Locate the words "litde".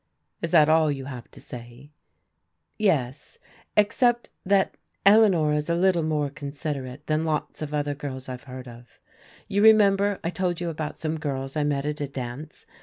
5.75-6.03